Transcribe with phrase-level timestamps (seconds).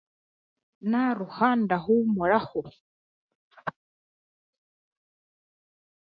[0.89, 2.61] Naaruha ndahuumuraho.